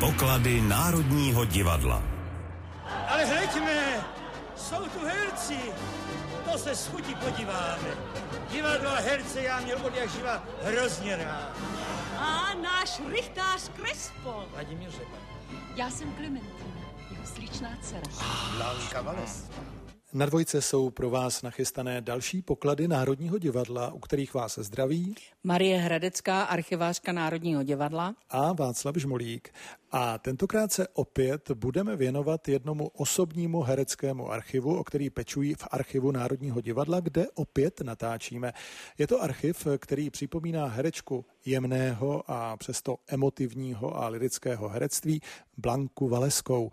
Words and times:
Poklady 0.00 0.60
Národního 0.60 1.44
divadla. 1.44 2.02
Ale 3.08 3.24
hleďme, 3.24 4.04
jsou 4.56 4.84
tu 4.84 5.06
herci. 5.06 5.58
To 6.52 6.58
se 6.58 6.74
s 6.74 6.86
chutí 6.86 7.14
podíváme. 7.14 7.88
Divadlo 8.52 8.90
a 8.90 9.00
herce 9.00 9.42
já 9.42 9.60
měl 9.60 9.78
od 9.86 9.94
jak 9.96 10.10
živa 10.10 10.44
hrozně 10.62 11.16
rád. 11.16 11.56
A 12.18 12.54
náš 12.62 13.00
rychtář 13.08 13.68
Krespo. 13.76 14.44
Vladimír 14.52 14.90
Řepa. 14.90 15.16
Já 15.76 15.90
jsem 15.90 16.12
Klementina, 16.12 16.86
jeho 17.10 17.26
sličná 17.26 17.70
dcera. 17.82 18.02
Blanka 18.56 19.02
Vales. 19.02 19.50
Na 20.12 20.26
dvojce 20.26 20.62
jsou 20.62 20.90
pro 20.90 21.10
vás 21.10 21.42
nachystané 21.42 22.00
další 22.00 22.42
poklady 22.42 22.88
Národního 22.88 23.38
divadla, 23.38 23.92
u 23.92 23.98
kterých 23.98 24.34
vás 24.34 24.58
zdraví 24.58 25.14
Marie 25.44 25.78
Hradecká, 25.78 26.42
archivářka 26.42 27.12
Národního 27.12 27.62
divadla. 27.62 28.14
a 28.30 28.52
Václav 28.52 28.96
Žmolík. 28.96 29.54
A 29.92 30.18
tentokrát 30.18 30.72
se 30.72 30.88
opět 30.88 31.50
budeme 31.50 31.96
věnovat 31.96 32.48
jednomu 32.48 32.88
osobnímu 32.88 33.62
hereckému 33.62 34.32
archivu, 34.32 34.78
o 34.78 34.84
který 34.84 35.10
pečují 35.10 35.54
v 35.54 35.68
archivu 35.70 36.10
Národního 36.10 36.60
divadla, 36.60 37.00
kde 37.00 37.26
opět 37.34 37.80
natáčíme. 37.80 38.52
Je 38.98 39.06
to 39.06 39.22
archiv, 39.22 39.66
který 39.78 40.10
připomíná 40.10 40.66
herečku 40.66 41.24
jemného 41.46 42.30
a 42.30 42.56
přesto 42.56 42.96
emotivního 43.08 43.96
a 43.96 44.08
lirického 44.08 44.68
herectví 44.68 45.20
Blanku 45.56 46.08
Valeskou. 46.08 46.70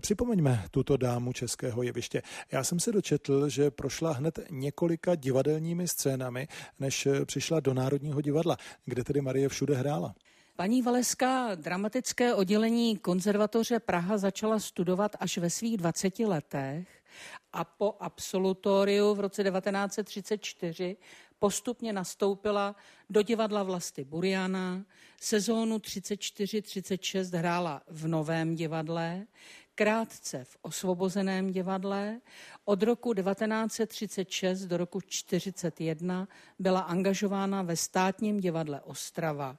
Připomeňme 0.00 0.64
tuto 0.70 0.96
dámu 0.96 1.32
českého 1.32 1.82
jeviště. 1.82 2.22
Já 2.52 2.64
jsem 2.64 2.80
se 2.80 2.92
dočetl, 2.92 3.48
že 3.48 3.70
prošla 3.70 4.12
hned 4.12 4.38
několika 4.50 5.14
divadelními 5.14 5.88
scénami, 5.88 6.48
než 6.78 7.08
přišla 7.24 7.60
do 7.60 7.74
Národního 7.74 8.20
divadla, 8.20 8.56
kde 8.84 9.04
tedy 9.04 9.20
Marie 9.20 9.48
všude 9.48 9.74
hrála. 9.74 10.14
Paní 10.56 10.82
Valeská 10.82 11.54
dramatické 11.54 12.34
oddělení 12.34 12.98
konzervatoře 12.98 13.80
Praha 13.80 14.18
začala 14.18 14.58
studovat 14.58 15.16
až 15.20 15.38
ve 15.38 15.50
svých 15.50 15.76
20 15.76 16.18
letech 16.18 16.88
a 17.52 17.64
po 17.64 17.96
absolutoriu 18.00 19.14
v 19.14 19.20
roce 19.20 19.44
1934 19.44 20.96
postupně 21.38 21.92
nastoupila 21.92 22.76
do 23.10 23.22
divadla 23.22 23.62
Vlasty 23.62 24.04
Buriana, 24.04 24.84
sezónu 25.20 25.78
34-36 25.78 27.38
hrála 27.38 27.82
v 27.88 28.08
Novém 28.08 28.54
divadle, 28.54 29.26
krátce 29.74 30.44
v 30.44 30.56
Osvobozeném 30.62 31.52
divadle. 31.52 32.20
Od 32.64 32.82
roku 32.82 33.14
1936 33.14 34.60
do 34.60 34.76
roku 34.76 35.00
1941 35.00 36.28
byla 36.58 36.80
angažována 36.80 37.62
ve 37.62 37.76
státním 37.76 38.40
divadle 38.40 38.80
Ostrava. 38.80 39.56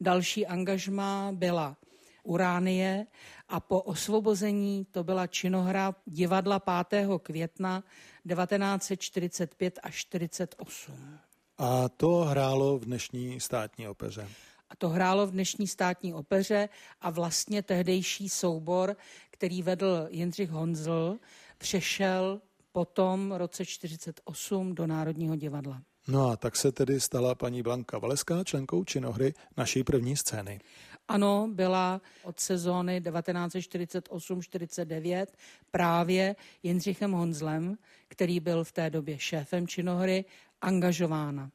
Další 0.00 0.46
angažmá 0.46 1.32
byla 1.32 1.76
Uránie 2.22 3.06
a 3.48 3.60
po 3.60 3.80
osvobození 3.82 4.86
to 4.90 5.04
byla 5.04 5.26
činohra 5.26 5.94
divadla 6.06 6.62
5. 6.88 7.08
května 7.22 7.84
1945 8.28 9.78
až 9.82 9.94
48. 9.94 11.18
A 11.58 11.88
to 11.88 12.16
hrálo 12.16 12.78
v 12.78 12.84
dnešní 12.84 13.40
státní 13.40 13.88
opeře. 13.88 14.28
A 14.70 14.76
to 14.76 14.88
hrálo 14.88 15.26
v 15.26 15.30
dnešní 15.30 15.66
státní 15.66 16.14
opeře 16.14 16.68
a 17.00 17.10
vlastně 17.10 17.62
tehdejší 17.62 18.28
soubor, 18.28 18.96
který 19.30 19.62
vedl 19.62 20.08
Jindřich 20.10 20.50
Honzl, 20.50 21.18
přešel 21.58 22.40
potom 22.72 23.30
v 23.30 23.36
roce 23.36 23.66
48 23.66 24.74
do 24.74 24.86
Národního 24.86 25.36
divadla. 25.36 25.82
No 26.10 26.30
a 26.30 26.36
tak 26.36 26.56
se 26.56 26.72
tedy 26.72 27.00
stala 27.00 27.34
paní 27.34 27.62
Blanka 27.62 27.98
Valeská 27.98 28.44
členkou 28.44 28.84
činohry 28.84 29.34
naší 29.56 29.84
první 29.84 30.16
scény. 30.16 30.60
Ano, 31.08 31.48
byla 31.52 32.00
od 32.22 32.40
sezóny 32.40 33.00
1948-49 33.00 35.26
právě 35.70 36.36
Jindřichem 36.62 37.12
Honzlem, 37.12 37.78
který 38.08 38.40
byl 38.40 38.64
v 38.64 38.72
té 38.72 38.90
době 38.90 39.18
šéfem 39.18 39.68
činohry, 39.68 40.24
angažována. 40.60 41.50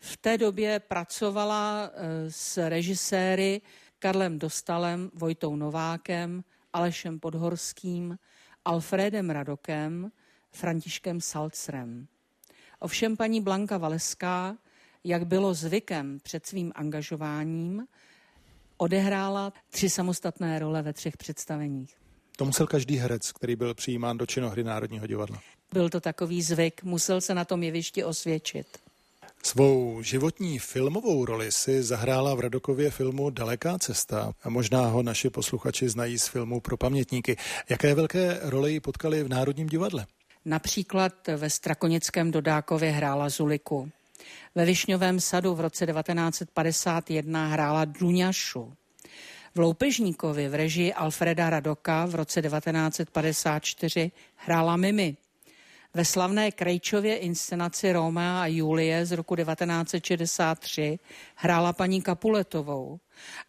V 0.00 0.16
té 0.16 0.38
době 0.38 0.80
pracovala 0.80 1.90
eh, 1.92 2.30
s 2.30 2.68
režiséry 2.68 3.60
Karlem 3.98 4.38
Dostalem, 4.38 5.10
Vojtou 5.14 5.56
Novákem, 5.56 6.44
Alešem 6.72 7.20
Podhorským, 7.20 8.18
Alfredem 8.64 9.30
Radokem, 9.30 10.12
Františkem 10.50 11.20
Salcrem. 11.20 12.08
Ovšem 12.80 13.16
paní 13.16 13.40
Blanka 13.40 13.78
Valeská, 13.78 14.56
jak 15.04 15.26
bylo 15.26 15.54
zvykem 15.54 16.18
před 16.22 16.46
svým 16.46 16.72
angažováním, 16.74 17.86
odehrála 18.76 19.52
tři 19.70 19.90
samostatné 19.90 20.58
role 20.58 20.82
ve 20.82 20.92
třech 20.92 21.16
představeních. 21.16 21.96
To 22.36 22.44
musel 22.44 22.66
každý 22.66 22.96
herec, 22.96 23.32
který 23.32 23.56
byl 23.56 23.74
přijímán 23.74 24.18
do 24.18 24.26
činohry 24.26 24.64
Národního 24.64 25.06
divadla. 25.06 25.40
Byl 25.72 25.90
to 25.90 26.00
takový 26.00 26.42
zvyk, 26.42 26.82
musel 26.82 27.20
se 27.20 27.34
na 27.34 27.44
tom 27.44 27.62
jevišti 27.62 28.04
osvědčit. 28.04 28.66
Svou 29.42 30.02
životní 30.02 30.58
filmovou 30.58 31.24
roli 31.24 31.52
si 31.52 31.82
zahrála 31.82 32.34
v 32.34 32.40
Radokově 32.40 32.90
filmu 32.90 33.30
Daleká 33.30 33.78
cesta 33.78 34.32
a 34.42 34.50
možná 34.50 34.86
ho 34.86 35.02
naši 35.02 35.30
posluchači 35.30 35.88
znají 35.88 36.18
z 36.18 36.26
filmu 36.26 36.60
Pro 36.60 36.76
pamětníky. 36.76 37.36
Jaké 37.68 37.94
velké 37.94 38.40
roli 38.42 38.72
ji 38.72 38.80
potkali 38.80 39.24
v 39.24 39.28
Národním 39.28 39.66
divadle? 39.66 40.06
Například 40.44 41.28
ve 41.36 41.50
Strakonickém 41.50 42.30
Dodákově 42.30 42.90
hrála 42.90 43.28
Zuliku. 43.28 43.90
Ve 44.54 44.64
Višňovém 44.64 45.20
sadu 45.20 45.54
v 45.54 45.60
roce 45.60 45.86
1951 45.86 47.46
hrála 47.46 47.84
Duňašu. 47.84 48.72
V 49.54 49.58
Loupežníkovi 49.58 50.48
v 50.48 50.54
režii 50.54 50.92
Alfreda 50.92 51.50
Radoka 51.50 52.06
v 52.06 52.14
roce 52.14 52.42
1954 52.42 54.10
hrála 54.34 54.76
Mimi. 54.76 55.16
Ve 55.94 56.04
slavné 56.04 56.50
Krejčově 56.50 57.16
inscenaci 57.16 57.92
Romea 57.92 58.42
a 58.42 58.46
Julie 58.46 59.06
z 59.06 59.12
roku 59.12 59.36
1963 59.36 60.98
hrála 61.34 61.72
paní 61.72 62.02
Kapuletovou 62.02 63.00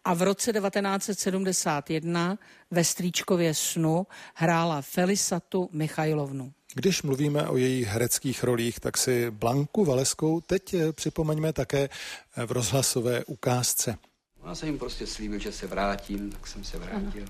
a 0.04 0.14
v 0.14 0.22
roce 0.22 0.52
1971 0.52 2.38
ve 2.70 2.84
Strýčkově 2.84 3.54
snu 3.54 4.06
hrála 4.34 4.82
Felisatu 4.82 5.68
Michajlovnu. 5.72 6.52
Když 6.74 7.02
mluvíme 7.02 7.48
o 7.48 7.56
jejich 7.56 7.86
hereckých 7.86 8.44
rolích, 8.44 8.80
tak 8.80 8.96
si 8.98 9.30
Blanku 9.30 9.84
Valeskou 9.84 10.40
teď 10.40 10.74
eh, 10.74 10.92
připomeňme 10.92 11.52
také 11.52 11.88
eh, 12.36 12.46
v 12.46 12.52
rozhlasové 12.52 13.24
ukázce. 13.24 13.98
Já 14.46 14.54
jsem 14.54 14.68
jim 14.68 14.78
prostě 14.78 15.06
slíbil, 15.06 15.38
že 15.38 15.52
se 15.52 15.66
vrátím, 15.66 16.30
tak 16.32 16.46
jsem 16.46 16.64
se 16.64 16.78
vrátil. 16.78 17.24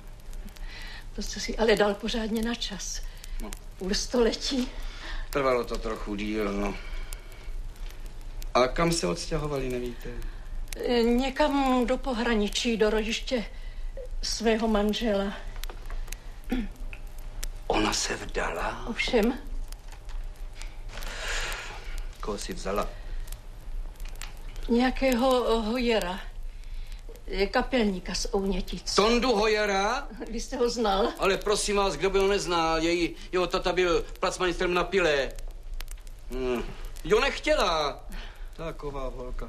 To 1.17 1.23
jsi 1.23 1.41
si 1.41 1.57
ale 1.57 1.77
dal 1.77 1.95
pořádně 1.95 2.43
na 2.43 2.55
čas. 2.55 3.03
No. 3.43 3.51
Půl 3.79 3.95
století. 3.95 4.69
Trvalo 5.31 5.65
to 5.65 5.79
trochu 5.79 6.15
díl, 6.15 6.53
no. 6.53 6.75
A 8.55 8.69
kam 8.69 8.93
se 8.93 9.07
odstěhovali, 9.07 9.69
nevíte? 9.69 10.09
E, 10.77 11.03
Někam 11.03 11.87
do 11.87 11.97
pohraničí, 11.99 12.77
do 12.77 12.91
rodiště 12.91 13.45
svého 14.23 14.69
manžela. 14.69 15.35
Ona 17.67 17.93
se 17.93 18.17
vdala? 18.17 18.85
Ovšem, 18.87 19.39
Koho 22.21 22.39
si 22.39 22.53
vzala? 22.53 22.89
nějakého 24.69 25.63
hojera, 25.63 26.21
e, 27.27 27.47
kapelníka 27.47 28.15
z 28.15 28.27
Ounětic. 28.35 28.95
Tondu 28.95 29.35
Hojera? 29.35 30.09
Vy 30.31 30.41
jste 30.41 30.57
ho 30.57 30.71
znal? 30.71 31.09
Ale 31.19 31.37
prosím 31.37 31.77
vás, 31.77 31.97
kdo 31.97 32.11
by 32.11 32.19
ho 32.19 32.29
neznal, 32.29 32.83
její, 32.83 33.15
jeho 33.33 33.47
tata 33.47 33.73
byl 33.73 34.05
placmanistrem 34.21 34.75
na 34.75 34.85
pile. 34.85 35.33
Hmm. 36.31 36.63
Jo, 37.05 37.21
nechtěla. 37.21 38.05
Taková 38.57 39.13
holka. 39.17 39.49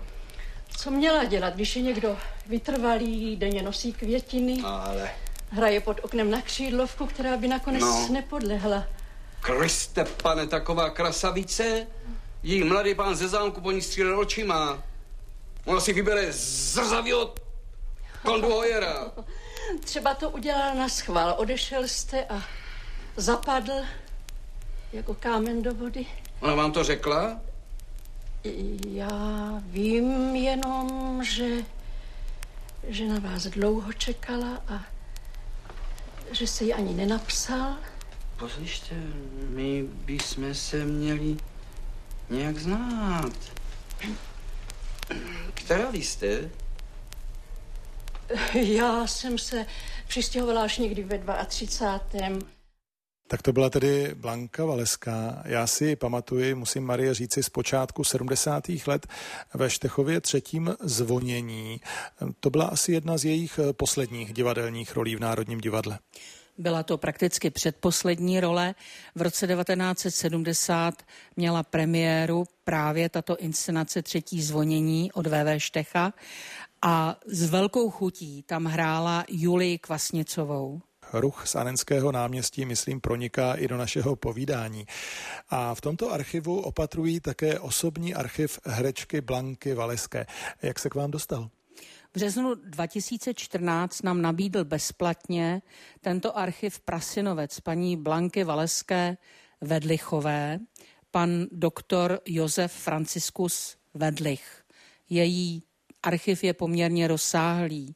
Co 0.78 0.92
měla 0.92 1.24
dělat, 1.24 1.56
když 1.56 1.76
je 1.76 1.82
někdo 1.82 2.18
vytrvalý, 2.48 3.36
denně 3.36 3.64
nosí 3.64 3.94
květiny, 3.94 4.62
Ale, 4.66 5.12
hraje 5.54 5.82
pod 5.82 6.00
oknem 6.04 6.32
na 6.32 6.42
křídlovku, 6.42 7.06
která 7.06 7.38
by 7.38 7.48
nakonec 7.48 7.82
No. 7.82 8.08
nepodlehla. 8.12 8.84
Kriste, 9.42 10.06
pane, 10.06 10.48
taková 10.48 10.90
krasavice? 10.90 11.88
Jí 12.44 12.64
mladý 12.64 12.96
pán 12.96 13.16
ze 13.16 13.28
zámku 13.28 13.62
po 13.62 13.72
ní 13.72 13.82
střílel 13.82 14.20
očima. 14.20 14.84
Ona 15.66 15.80
si 15.80 15.94
vybere 15.94 16.32
zrzavýho 16.32 17.34
Tondu 18.26 18.48
Hojera. 18.50 19.12
Třeba 19.84 20.14
to 20.14 20.30
udělal 20.30 20.76
na 20.76 20.90
schvál. 20.90 21.36
Odešel 21.38 21.88
jste 21.88 22.26
a 22.26 22.42
zapadl 23.18 23.74
jako 24.94 25.14
kámen 25.14 25.62
do 25.62 25.74
vody. 25.74 26.06
Ona 26.40 26.56
vám 26.56 26.72
to 26.72 26.84
řekla? 26.84 27.40
Já 28.88 29.10
vím 29.66 30.36
jenom, 30.36 31.20
že, 31.24 31.50
že 32.88 33.06
na 33.06 33.20
vás 33.20 33.44
dlouho 33.44 33.94
čekala 33.94 34.62
a 34.68 34.82
že 36.34 36.48
se 36.48 36.64
jí 36.64 36.74
ani 36.74 36.94
nenapsal. 36.94 37.76
Poslyšte, 38.38 38.96
my 39.50 39.84
bychom 39.84 40.54
se 40.54 40.86
měli 40.86 41.38
nějak 42.30 42.58
znát. 42.58 43.34
Která 45.54 45.92
vy 45.92 45.98
jste? 45.98 46.50
Já 48.54 49.08
jsem 49.08 49.38
se 49.38 49.66
přistěhovala 50.08 50.64
až 50.64 50.78
někdy 50.78 51.04
ve 51.04 51.46
32. 51.46 52.53
Tak 53.28 53.42
to 53.42 53.54
byla 53.54 53.70
tedy 53.70 54.16
Blanka 54.16 54.66
Valeská. 54.66 55.44
Já 55.46 55.68
si 55.68 55.96
pamatuji, 55.96 56.56
musím 56.56 56.84
Marie 56.84 57.14
říci, 57.14 57.44
z 57.44 57.50
počátku 57.50 58.04
70. 58.04 58.64
let 58.88 59.08
ve 59.54 59.70
Štechově 59.70 60.22
třetím 60.22 60.76
zvonění. 60.82 61.82
To 62.40 62.50
byla 62.50 62.66
asi 62.66 62.92
jedna 62.92 63.18
z 63.18 63.26
jejich 63.26 63.60
posledních 63.72 64.34
divadelních 64.34 64.96
rolí 64.96 65.16
v 65.16 65.20
Národním 65.20 65.62
divadle. 65.62 66.00
Byla 66.58 66.84
to 66.84 66.98
prakticky 66.98 67.50
předposlední 67.50 68.40
role. 68.40 68.76
V 69.16 69.22
roce 69.22 69.48
1970 69.48 71.04
měla 71.36 71.64
premiéru 71.64 72.44
právě 72.64 73.10
tato 73.10 73.38
inscenace 73.38 74.02
Třetí 74.02 74.42
zvonění 74.42 75.12
od 75.12 75.28
VV 75.28 75.58
Štecha 75.58 76.14
a 76.82 77.20
s 77.26 77.50
velkou 77.50 77.90
chutí 77.90 78.44
tam 78.44 78.66
hrála 78.66 79.26
Julii 79.30 79.78
Kvasnicovou 79.78 80.82
ruch 81.14 81.48
z 81.48 81.56
Anenského 81.56 82.12
náměstí, 82.12 82.66
myslím, 82.66 83.02
proniká 83.02 83.54
i 83.54 83.68
do 83.68 83.78
našeho 83.78 84.16
povídání. 84.16 84.86
A 85.50 85.76
v 85.76 85.82
tomto 85.82 86.12
archivu 86.12 86.62
opatrují 86.62 87.20
také 87.20 87.60
osobní 87.60 88.16
archiv 88.16 88.60
herečky 88.66 89.22
Blanky 89.22 89.74
Valeské. 89.74 90.26
Jak 90.62 90.80
se 90.80 90.90
k 90.90 90.96
vám 90.96 91.12
dostal? 91.12 91.50
V 92.12 92.16
březnu 92.16 92.56
2014 92.56 94.04
nám 94.04 94.22
nabídl 94.22 94.66
bezplatně 94.66 95.62
tento 96.02 96.38
archiv 96.38 96.80
Prasinovec 96.80 97.60
paní 97.60 97.98
Blanky 97.98 98.44
Valeské 98.44 99.18
Vedlichové, 99.62 100.60
pan 101.12 101.46
doktor 101.52 102.20
Josef 102.26 102.74
Franciskus 102.74 103.78
Vedlich. 103.94 104.64
Její 105.10 105.64
archiv 106.04 106.44
je 106.44 106.54
poměrně 106.54 107.08
rozsáhlý. 107.08 107.96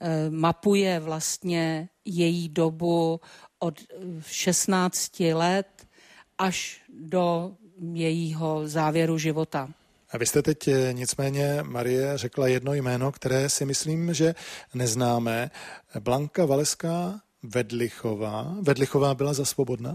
E, 0.00 0.30
mapuje 0.30 1.00
vlastně 1.00 1.88
její 2.04 2.48
dobu 2.48 3.20
od 3.58 3.80
16 4.26 5.20
let 5.20 5.86
až 6.38 6.80
do 6.88 7.52
jejího 7.92 8.68
závěru 8.68 9.18
života. 9.18 9.68
A 10.10 10.18
vy 10.18 10.26
jste 10.26 10.42
teď 10.42 10.68
eh, 10.68 10.92
nicméně, 10.92 11.58
Marie, 11.62 12.18
řekla 12.18 12.48
jedno 12.48 12.74
jméno, 12.74 13.12
které 13.12 13.48
si 13.48 13.64
myslím, 13.64 14.14
že 14.14 14.34
neznáme. 14.74 15.50
Blanka 16.00 16.46
Valeská 16.46 17.20
Vedlichová. 17.42 18.56
Vedlichová 18.60 19.14
byla 19.14 19.32
za 19.34 19.44
svobodna? 19.44 19.94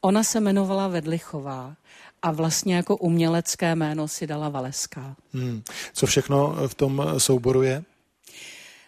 Ona 0.00 0.24
se 0.24 0.38
jmenovala 0.38 0.88
Vedlichová 0.88 1.76
a 2.22 2.30
vlastně 2.30 2.76
jako 2.76 2.96
umělecké 2.96 3.74
jméno 3.74 4.08
si 4.08 4.26
dala 4.26 4.48
Valeská. 4.48 5.16
Hmm. 5.32 5.62
Co 5.92 6.06
všechno 6.06 6.56
v 6.68 6.74
tom 6.74 7.06
souboru 7.18 7.62
je? 7.62 7.84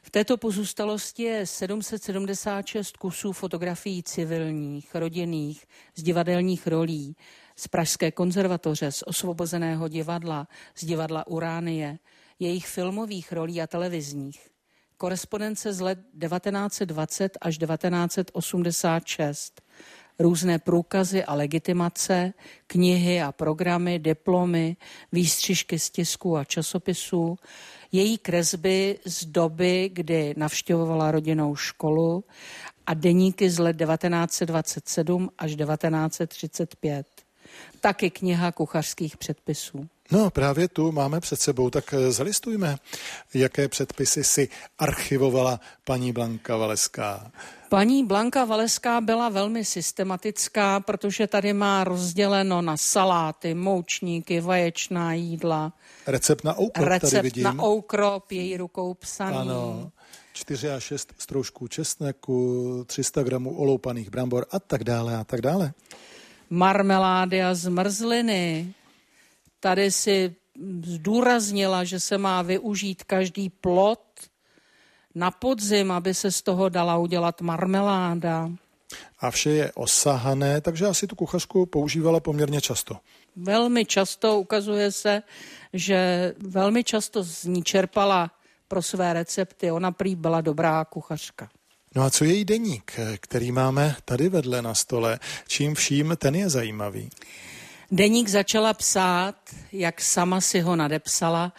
V 0.09 0.11
této 0.11 0.37
pozůstalosti 0.37 1.23
je 1.23 1.47
776 1.47 2.97
kusů 2.97 3.33
fotografií 3.33 4.03
civilních, 4.03 4.95
rodinných, 4.95 5.67
z 5.95 6.03
divadelních 6.03 6.67
rolí, 6.67 7.17
z 7.57 7.69
Pražské 7.69 8.11
konzervatoře, 8.11 8.93
z 8.93 9.03
Osvobozeného 9.07 9.89
divadla, 9.89 10.49
z 10.75 10.85
divadla 10.85 11.27
Uránie, 11.27 11.99
jejich 12.39 12.67
filmových 12.67 13.33
rolí 13.33 13.63
a 13.63 13.67
televizních. 13.67 14.49
Korespondence 14.97 15.73
z 15.73 15.81
let 15.81 15.99
1920 16.21 17.39
až 17.41 17.59
1986 17.59 19.63
různé 20.19 20.59
průkazy 20.59 21.25
a 21.25 21.35
legitimace, 21.35 22.33
knihy 22.67 23.23
a 23.23 23.33
programy, 23.33 23.99
diplomy, 23.99 24.77
výstřižky 25.13 25.79
z 25.79 25.91
tisku 25.91 26.37
a 26.37 26.45
časopisů, 26.45 27.39
její 27.93 28.19
kresby 28.19 28.99
z 29.05 29.25
doby, 29.25 29.91
kdy 29.93 30.35
navštěvovala 30.37 31.11
rodinnou 31.11 31.57
školu 31.57 32.25
a 32.87 32.95
deníky 32.95 33.51
z 33.51 33.59
let 33.59 33.77
1927 33.77 35.31
až 35.39 35.57
1935. 35.57 37.07
Taky 37.81 38.11
kniha 38.11 38.53
kuchařských 38.53 39.17
předpisů. 39.17 39.89
No, 40.11 40.31
právě 40.31 40.69
tu 40.69 40.93
máme 40.93 41.21
před 41.21 41.41
sebou, 41.41 41.71
tak 41.71 41.95
eh, 41.95 42.13
zalistujme, 42.13 42.77
jaké 43.35 43.69
předpisy 43.69 44.25
si 44.25 44.49
archivovala 44.79 45.61
paní 45.85 46.13
Blanka 46.13 46.57
Valeská. 46.57 47.33
Paní 47.69 48.05
Blanka 48.07 48.45
Valeská 48.45 49.01
byla 49.01 49.29
velmi 49.29 49.65
systematická, 49.65 50.81
protože 50.81 51.27
tady 51.27 51.53
má 51.53 51.85
rozděleno 51.85 52.63
na 52.63 52.77
saláty, 52.77 53.55
moučníky, 53.55 54.41
vaječná 54.41 55.15
jídla. 55.15 55.73
Recept 56.07 56.45
na 56.45 56.59
oukrop 56.61 56.89
Recept 56.89 57.11
tady 57.13 57.23
vidím. 57.23 57.45
na 57.45 57.65
oukrop, 57.65 58.33
její 58.33 58.57
rukou 58.57 58.95
psaný. 58.95 59.37
Ano. 59.37 59.91
4 60.33 60.71
až 60.71 60.83
6 60.85 61.13
stroužků 61.19 61.69
česneku, 61.69 62.85
300 62.87 63.23
gramů 63.23 63.59
oloupaných 63.59 64.11
brambor 64.11 64.47
a 64.51 64.59
tak 64.59 64.85
dále 64.85 65.17
a 65.17 65.25
tak 65.25 65.41
dále. 65.41 65.73
Marmelády 66.51 67.43
a 67.43 67.55
zmrzliny. 67.55 68.75
Tady 69.61 69.91
si 69.91 70.35
zdůraznila, 70.85 71.85
že 71.85 72.01
se 72.01 72.19
má 72.19 72.43
využít 72.43 73.05
každý 73.05 73.51
plot 73.51 74.01
na 75.15 75.31
podzim, 75.31 75.93
aby 75.93 76.15
se 76.15 76.33
z 76.33 76.43
toho 76.43 76.69
dala 76.69 76.97
udělat 76.97 77.41
marmeláda. 77.41 78.51
A 79.21 79.31
vše 79.31 79.51
je 79.51 79.73
osahané, 79.73 80.61
takže 80.61 80.87
asi 80.87 81.07
tu 81.07 81.17
kuchařku 81.17 81.67
používala 81.67 82.21
poměrně 82.21 82.61
často. 82.61 82.97
Velmi 83.37 83.85
často 83.85 84.39
ukazuje 84.39 84.93
se, 84.93 85.23
že 85.73 86.35
velmi 86.39 86.85
často 86.85 87.23
z 87.25 87.45
ní 87.45 87.63
čerpala 87.63 88.31
pro 88.69 88.83
své 88.83 89.13
recepty. 89.13 89.71
Ona 89.71 89.93
prý 89.93 90.15
byla 90.15 90.41
dobrá 90.41 90.85
kuchařka. 90.85 91.49
No 91.95 92.03
a 92.03 92.11
co 92.11 92.25
její 92.25 92.45
deník, 92.45 92.93
který 93.21 93.53
máme 93.53 93.97
tady 94.05 94.29
vedle 94.29 94.63
na 94.63 94.75
stole? 94.75 95.19
Čím 95.49 95.75
vším 95.75 96.17
ten 96.19 96.35
je 96.35 96.51
zajímavý? 96.51 97.11
Deník 97.91 98.29
začala 98.29 98.75
psát, 98.75 99.35
jak 99.73 100.01
sama 100.01 100.41
si 100.41 100.61
ho 100.61 100.77
nadepsala, 100.77 101.53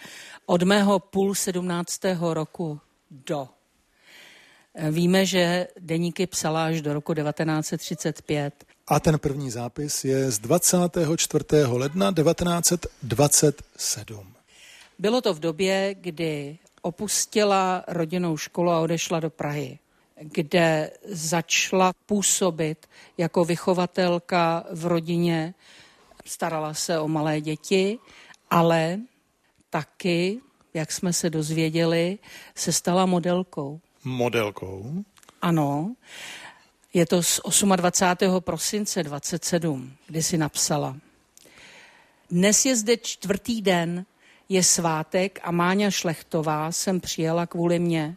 od 0.46 0.64
mého 0.64 1.00
půl 1.00 1.36
sedmnáctého 1.36 2.34
roku 2.34 2.80
do. 3.12 3.48
Víme, 4.92 5.26
že 5.26 5.68
deníky 5.80 6.28
psala 6.28 6.66
až 6.66 6.82
do 6.82 6.94
roku 6.94 7.14
1935. 7.14 8.54
A 8.88 9.00
ten 9.00 9.20
první 9.20 9.52
zápis 9.52 10.06
je 10.06 10.32
z 10.32 10.40
24. 10.40 11.46
ledna 11.68 12.14
1927. 12.14 14.34
Bylo 15.00 15.22
to 15.22 15.34
v 15.34 15.40
době, 15.40 15.96
kdy 16.02 16.58
opustila 16.82 17.84
rodinnou 17.88 18.38
školu 18.38 18.72
a 18.72 18.80
odešla 18.80 19.20
do 19.20 19.30
Prahy, 19.30 19.80
kde 20.20 20.92
začala 21.06 21.94
působit 22.06 22.90
jako 23.18 23.46
vychovatelka 23.46 24.66
v 24.72 24.86
rodině, 24.86 25.54
starala 26.26 26.74
se 26.74 27.00
o 27.00 27.08
malé 27.08 27.42
děti, 27.42 28.00
ale 28.50 29.00
taky, 29.70 30.40
jak 30.74 30.92
jsme 30.92 31.14
se 31.14 31.30
dozvěděli, 31.30 32.20
se 32.56 32.74
stala 32.74 33.06
modelkou. 33.06 33.80
Modelkou? 34.04 35.04
Ano. 35.42 35.96
Je 36.94 37.06
to 37.06 37.24
z 37.24 37.42
28. 37.76 38.42
prosince 38.42 39.04
27, 39.04 39.94
kdy 40.08 40.24
si 40.24 40.38
napsala. 40.38 40.98
Dnes 42.32 42.66
je 42.66 42.76
zde 42.76 42.98
čtvrtý 42.98 43.62
den, 43.62 44.06
je 44.50 44.64
svátek 44.64 45.40
a 45.44 45.52
Máňa 45.52 45.92
Šlechtová 45.92 46.72
jsem 46.72 47.00
přijela 47.00 47.46
kvůli 47.46 47.80
mě. 47.80 48.16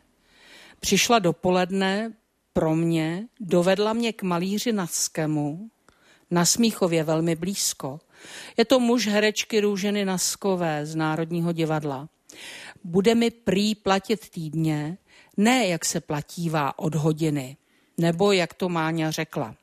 Přišla 0.85 1.19
dopoledne 1.19 2.13
pro 2.53 2.77
mě, 2.77 3.27
dovedla 3.41 3.93
mě 3.93 4.13
k 4.13 4.23
malíři 4.23 4.73
Naskému, 4.73 5.71
na 6.31 6.45
Smíchově 6.45 7.05
velmi 7.05 7.37
blízko. 7.37 8.01
Je 8.57 8.65
to 8.65 8.81
muž 8.81 9.07
herečky 9.07 9.61
Růženy 9.61 10.05
Naskové 10.05 10.87
z 10.87 10.95
Národního 10.95 11.53
divadla. 11.53 12.09
Bude 12.85 13.15
mi 13.15 13.31
prý 13.31 13.75
platit 13.75 14.31
týdně, 14.31 14.99
ne 15.37 15.67
jak 15.67 15.85
se 15.85 16.01
platívá 16.01 16.79
od 16.79 16.95
hodiny, 16.95 17.57
nebo 17.99 18.33
jak 18.33 18.55
to 18.55 18.69
Máňa 18.69 19.11
řekla. 19.11 19.55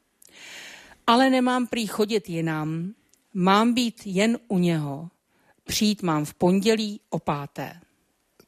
Ale 1.07 1.29
nemám 1.29 1.67
prý 1.67 1.87
chodit 1.87 2.29
jinam, 2.29 2.93
mám 3.33 3.73
být 3.73 4.01
jen 4.05 4.39
u 4.47 4.57
něho. 4.57 5.09
Přijít 5.63 6.03
mám 6.03 6.25
v 6.25 6.33
pondělí 6.33 6.99
o 7.09 7.19
páté. 7.19 7.79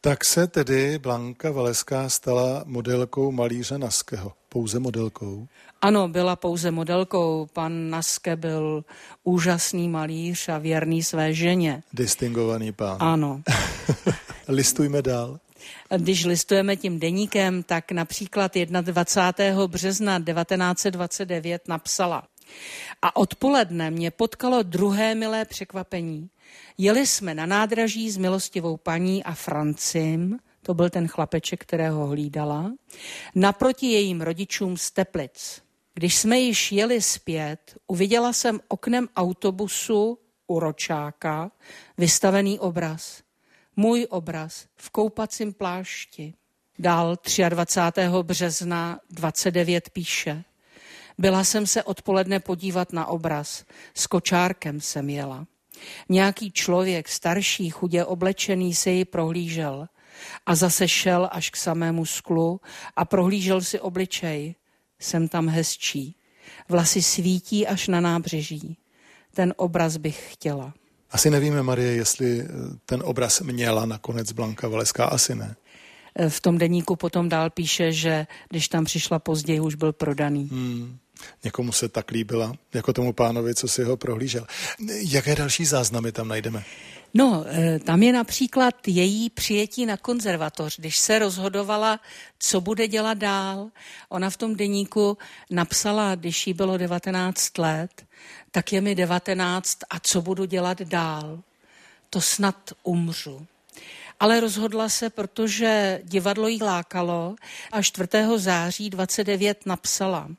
Tak 0.03 0.25
se 0.25 0.47
tedy 0.47 0.99
Blanka 0.99 1.51
Valeská 1.51 2.09
stala 2.09 2.63
modelkou 2.65 3.31
malíře 3.31 3.77
Naského. 3.77 4.33
Pouze 4.49 4.79
modelkou? 4.79 5.47
Ano, 5.81 6.07
byla 6.07 6.35
pouze 6.35 6.71
modelkou. 6.71 7.47
Pan 7.53 7.89
Naske 7.89 8.35
byl 8.35 8.85
úžasný 9.23 9.89
malíř 9.89 10.49
a 10.49 10.57
věrný 10.57 11.03
své 11.03 11.33
ženě. 11.33 11.83
Distingovaný 11.93 12.71
pán. 12.71 12.97
Ano. 12.99 13.41
Listujme 14.47 15.01
dál. 15.01 15.39
Když 15.97 16.25
listujeme 16.25 16.75
tím 16.75 16.99
deníkem, 16.99 17.63
tak 17.63 17.91
například 17.91 18.55
21. 18.55 19.67
března 19.67 20.19
1929 20.19 21.67
napsala. 21.67 22.23
A 23.01 23.15
odpoledne 23.15 23.91
mě 23.91 24.11
potkalo 24.11 24.63
druhé 24.63 25.15
milé 25.15 25.45
překvapení. 25.45 26.29
Jeli 26.77 27.07
jsme 27.07 27.35
na 27.35 27.45
nádraží 27.45 28.11
s 28.11 28.17
milostivou 28.17 28.77
paní 28.77 29.23
a 29.23 29.33
Francim, 29.33 30.39
to 30.63 30.73
byl 30.73 30.89
ten 30.89 31.07
chlapeček, 31.07 31.61
kterého 31.61 32.07
hlídala, 32.07 32.71
naproti 33.35 33.85
jejím 33.87 34.21
rodičům 34.21 34.77
z 34.77 34.91
Teplic. 34.91 35.61
Když 35.93 36.17
jsme 36.17 36.39
již 36.39 36.71
jeli 36.71 37.01
zpět, 37.01 37.77
uviděla 37.87 38.33
jsem 38.33 38.59
oknem 38.67 39.07
autobusu 39.15 40.17
u 40.47 40.59
ročáka 40.59 41.51
vystavený 41.97 42.59
obraz. 42.59 43.21
Můj 43.75 44.07
obraz 44.09 44.65
v 44.75 44.89
koupacím 44.89 45.53
plášti. 45.53 46.33
Dál 46.79 47.17
23. 47.49 48.01
března 48.21 48.99
29 49.09 49.89
píše. 49.89 50.43
Byla 51.17 51.43
jsem 51.43 51.67
se 51.67 51.83
odpoledne 51.83 52.39
podívat 52.39 52.93
na 52.93 53.05
obraz. 53.05 53.65
S 53.93 54.07
kočárkem 54.07 54.81
jsem 54.81 55.09
jela. 55.09 55.47
Nějaký 56.09 56.51
člověk, 56.51 57.09
starší, 57.09 57.69
chudě 57.69 58.05
oblečený, 58.05 58.73
se 58.73 58.91
ji 58.91 59.05
prohlížel 59.05 59.87
a 60.45 60.55
zase 60.55 60.87
šel 60.87 61.29
až 61.31 61.49
k 61.49 61.55
samému 61.55 62.05
sklu 62.05 62.61
a 62.95 63.05
prohlížel 63.05 63.61
si 63.61 63.79
obličej. 63.79 64.55
Jsem 64.99 65.27
tam 65.27 65.47
hezčí. 65.49 66.15
Vlasy 66.69 67.01
svítí 67.01 67.67
až 67.67 67.87
na 67.87 68.01
nábřeží. 68.01 68.77
Ten 69.33 69.53
obraz 69.57 69.97
bych 69.97 70.33
chtěla. 70.33 70.73
Asi 71.11 71.29
nevíme, 71.29 71.63
Marie, 71.63 71.91
jestli 71.91 72.47
ten 72.85 73.01
obraz 73.05 73.41
měla 73.41 73.85
nakonec 73.85 74.31
Blanka 74.31 74.67
Valeská, 74.67 75.05
asi 75.05 75.35
ne. 75.35 75.55
V 76.29 76.41
tom 76.41 76.57
deníku 76.57 76.95
potom 76.95 77.29
dál 77.29 77.49
píše, 77.49 77.91
že 77.91 78.27
když 78.49 78.67
tam 78.67 78.85
přišla 78.85 79.19
později, 79.19 79.59
už 79.59 79.75
byl 79.75 79.93
prodaný. 79.93 80.49
Hmm. 80.51 80.97
Někomu 81.43 81.71
se 81.71 81.89
tak 81.89 82.11
líbila, 82.11 82.53
jako 82.73 82.93
tomu 82.93 83.13
pánovi, 83.13 83.55
co 83.55 83.67
si 83.67 83.83
ho 83.83 83.97
prohlížel. 83.97 84.47
Jaké 84.89 85.35
další 85.35 85.65
záznamy 85.65 86.11
tam 86.11 86.27
najdeme? 86.27 86.63
No, 87.13 87.45
e, 87.47 87.79
tam 87.79 88.03
je 88.03 88.13
například 88.13 88.87
její 88.87 89.29
přijetí 89.29 89.85
na 89.85 89.97
konzervatoř, 89.97 90.79
když 90.79 90.97
se 90.97 91.19
rozhodovala, 91.19 91.99
co 92.39 92.61
bude 92.61 92.87
dělat 92.87 93.17
dál. 93.17 93.69
Ona 94.09 94.29
v 94.29 94.37
tom 94.37 94.55
deníku 94.55 95.17
napsala, 95.49 96.15
když 96.15 96.47
jí 96.47 96.53
bylo 96.53 96.77
19 96.77 97.57
let, 97.57 98.05
tak 98.51 98.73
je 98.73 98.81
mi 98.81 98.95
19 98.95 99.77
a 99.89 99.99
co 99.99 100.21
budu 100.21 100.45
dělat 100.45 100.81
dál. 100.81 101.39
To 102.09 102.21
snad 102.21 102.71
umřu. 102.83 103.45
Ale 104.19 104.39
rozhodla 104.39 104.89
se, 104.89 105.09
protože 105.09 106.01
divadlo 106.03 106.47
jí 106.47 106.63
lákalo 106.63 107.35
a 107.71 107.81
4. 107.81 108.07
září 108.37 108.89
29 108.89 109.65
napsala– 109.65 110.27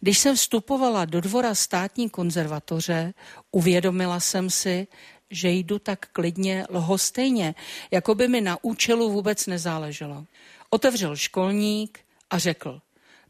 když 0.00 0.18
jsem 0.18 0.36
vstupovala 0.36 1.04
do 1.04 1.20
dvora 1.20 1.54
státní 1.54 2.10
konzervatoře, 2.10 3.14
uvědomila 3.50 4.20
jsem 4.20 4.50
si, 4.50 4.86
že 5.30 5.50
jdu 5.50 5.78
tak 5.78 6.06
klidně 6.12 6.66
lhostejně, 6.70 7.54
jako 7.90 8.14
by 8.14 8.28
mi 8.28 8.40
na 8.40 8.58
účelu 8.62 9.10
vůbec 9.10 9.46
nezáleželo. 9.46 10.24
Otevřel 10.70 11.16
školník 11.16 12.00
a 12.30 12.38
řekl, 12.38 12.80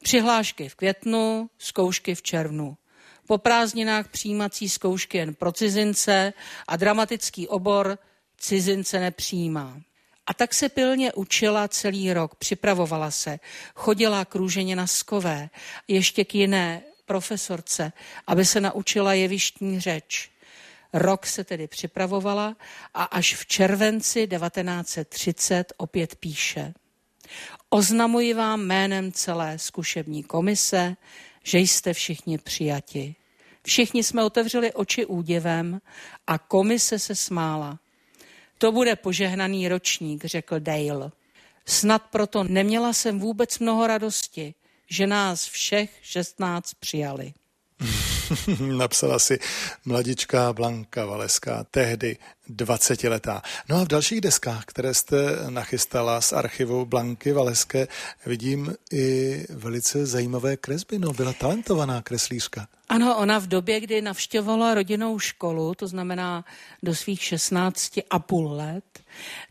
přihlášky 0.03 0.69
v 0.69 0.75
květnu, 0.75 1.51
zkoušky 1.59 2.15
v 2.15 2.23
červnu. 2.23 2.77
Po 3.27 3.39
prázdninách 3.39 4.09
přijímací 4.09 4.69
zkoušky 4.69 5.19
jen 5.19 5.35
pro 5.35 5.53
cizince 5.53 6.33
a 6.69 6.77
dramatický 6.77 7.49
obor 7.49 7.99
cizince 8.39 9.01
nepřijímá. 9.01 9.81
A 10.27 10.35
tak 10.35 10.55
se 10.55 10.69
pilně 10.69 11.13
učila 11.13 11.69
celý 11.69 12.13
rok, 12.13 12.35
připravovala 12.35 13.11
se, 13.11 13.39
chodila 13.75 14.27
růženě 14.35 14.77
na 14.77 14.87
skové, 14.87 15.51
ještě 15.89 16.25
k 16.25 16.35
jiné 16.35 16.83
profesorce, 17.07 17.93
aby 18.27 18.45
se 18.45 18.61
naučila 18.61 19.15
jevištní 19.15 19.81
řeč. 19.81 20.31
Rok 20.93 21.27
se 21.27 21.45
tedy 21.45 21.69
připravovala 21.69 22.57
a 22.95 23.05
až 23.05 23.35
v 23.35 23.47
červenci 23.47 24.27
1930 24.27 25.73
opět 25.77 26.17
píše. 26.17 26.75
Oznamuji 27.71 28.35
vám 28.35 28.61
jménem 28.61 29.13
celé 29.13 29.59
zkušební 29.59 30.23
komise, 30.23 30.97
že 31.43 31.59
jste 31.59 31.93
všichni 31.93 32.39
přijati. 32.39 33.15
Všichni 33.67 34.05
jsme 34.05 34.25
otevřeli 34.25 34.73
oči 34.73 35.07
úděvem 35.07 35.81
a 36.27 36.39
komise 36.39 36.99
se 36.99 37.15
smála. 37.15 37.79
To 38.59 38.73
bude 38.73 38.97
požehnaný 38.97 39.69
ročník, 39.69 40.25
řekl 40.25 40.61
Dale. 40.61 41.11
Snad 41.67 42.03
proto 42.11 42.45
neměla 42.45 42.93
jsem 42.93 43.21
vůbec 43.21 43.59
mnoho 43.59 43.87
radosti, 43.87 44.55
že 44.91 45.07
nás 45.07 45.49
všech 45.49 45.99
16 46.03 46.75
přijali. 46.75 47.33
Napsala 48.61 49.19
si 49.19 49.39
mladička 49.85 50.53
Blanka 50.53 51.05
Valeská, 51.05 51.65
tehdy 51.71 52.17
20-letá. 52.51 53.43
No 53.69 53.77
a 53.77 53.85
v 53.85 53.89
dalších 53.89 54.21
deskách, 54.21 54.65
které 54.65 54.95
jste 54.95 55.17
nachystala 55.49 56.21
z 56.21 56.33
archivu 56.33 56.85
Blanky 56.87 57.33
Valeské, 57.33 57.89
vidím 58.27 58.75
i 58.93 59.39
velice 59.51 60.07
zajímavé 60.07 60.57
kresby. 60.57 60.99
No, 60.99 61.13
byla 61.13 61.33
talentovaná 61.33 62.03
kreslířka. 62.03 62.69
Ano, 62.89 63.19
ona 63.19 63.39
v 63.39 63.47
době, 63.47 63.81
kdy 63.81 64.03
navštěvovala 64.03 64.75
rodinnou 64.75 65.19
školu, 65.19 65.75
to 65.75 65.87
znamená 65.87 66.45
do 66.83 66.95
svých 66.95 67.23
16 67.23 67.93
a 68.11 68.19
půl 68.19 68.53
let, 68.53 68.85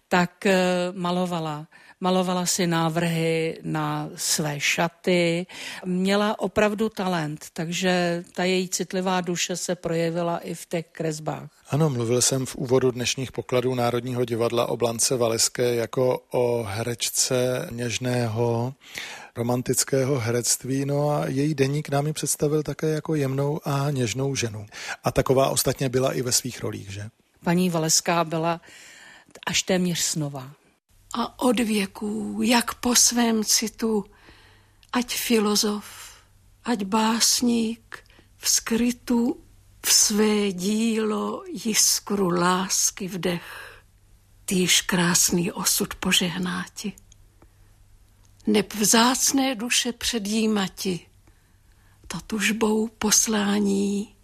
tak 0.07 0.45
eh, 0.45 0.57
malovala 0.91 1.67
malovala 2.03 2.45
si 2.45 2.67
návrhy 2.67 3.59
na 3.63 4.09
své 4.15 4.59
šaty, 4.59 5.45
měla 5.85 6.39
opravdu 6.39 6.89
talent, 6.89 7.45
takže 7.53 8.23
ta 8.35 8.43
její 8.43 8.69
citlivá 8.69 9.21
duše 9.21 9.55
se 9.55 9.75
projevila 9.75 10.37
i 10.37 10.53
v 10.53 10.65
těch 10.65 10.85
kresbách. 10.91 11.49
Ano, 11.69 11.89
mluvil 11.89 12.21
jsem 12.21 12.45
v 12.45 12.55
úvodu 12.55 12.91
dnešních 12.91 13.31
pokladů 13.31 13.75
Národního 13.75 14.25
divadla 14.25 14.65
o 14.65 14.77
Blance 14.77 15.17
Valeské 15.17 15.75
jako 15.75 16.23
o 16.31 16.63
herečce 16.63 17.67
něžného 17.71 18.73
romantického 19.35 20.19
herectví, 20.19 20.85
no 20.85 21.09
a 21.09 21.27
její 21.27 21.55
deník 21.55 21.89
nám 21.89 22.07
ji 22.07 22.13
představil 22.13 22.63
také 22.63 22.87
jako 22.87 23.15
jemnou 23.15 23.59
a 23.65 23.91
něžnou 23.91 24.35
ženu. 24.35 24.65
A 25.03 25.11
taková 25.11 25.49
ostatně 25.49 25.89
byla 25.89 26.13
i 26.13 26.21
ve 26.21 26.31
svých 26.31 26.61
rolích, 26.63 26.89
že? 26.89 27.09
Paní 27.43 27.69
Valeská 27.69 28.23
byla 28.23 28.61
až 29.47 29.63
téměř 29.63 29.99
snová 29.99 30.51
a 31.13 31.39
od 31.39 31.59
věků, 31.59 32.39
jak 32.43 32.73
po 32.73 32.95
svém 32.95 33.43
citu, 33.43 34.05
ať 34.93 35.15
filozof, 35.15 35.85
ať 36.63 36.83
básník, 36.83 38.03
v 38.37 38.49
skrytu 38.49 39.43
v 39.85 39.93
své 39.93 40.51
dílo 40.51 41.43
jiskru 41.65 42.29
lásky 42.29 43.07
vdech, 43.07 43.81
týž 44.45 44.81
krásný 44.81 45.51
osud 45.51 45.95
požehnáti. 45.95 46.93
Neb 48.47 48.73
vzácné 48.73 49.55
duše 49.55 49.93
předjímati, 49.93 51.07
to 52.07 52.19
tužbou 52.21 52.87
poslání 52.87 54.15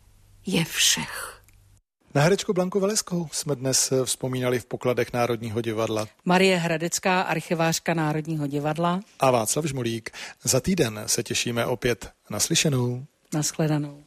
je 0.45 0.65
všech. 0.65 1.38
Na 2.15 2.21
herečku 2.21 2.53
Blanku 2.53 2.79
Valeskou 2.79 3.27
jsme 3.31 3.55
dnes 3.55 3.91
eh, 3.91 4.05
vzpomínali 4.05 4.59
v 4.59 4.65
pokladech 4.65 5.13
Národního 5.13 5.61
divadla. 5.61 6.07
Marie 6.25 6.57
Hradecká, 6.57 7.21
archivářka 7.21 7.93
Národního 7.93 8.47
divadla. 8.47 8.99
A 9.19 9.31
Václav 9.31 9.65
Žmolík. 9.65 10.11
Za 10.43 10.59
týden 10.59 11.03
se 11.05 11.23
těšíme 11.23 11.65
opět 11.65 12.09
naslyšenou. 12.29 13.05
Naschledanou. 13.33 14.03